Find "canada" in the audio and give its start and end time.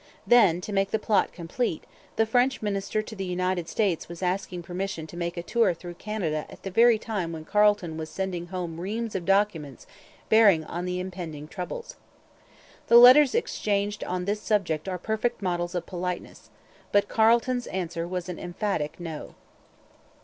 5.93-6.47